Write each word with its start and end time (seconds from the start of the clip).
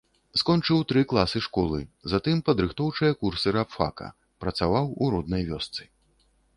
Скончыў 0.41 0.79
тры 0.91 1.03
класы 1.11 1.41
школы, 1.47 1.79
затым 2.15 2.41
падрыхтоўчыя 2.49 3.11
курсы 3.23 3.47
рабфака, 3.59 4.07
працаваў 4.45 4.85
у 5.01 5.15
роднай 5.17 5.43
вёсцы. 5.53 5.83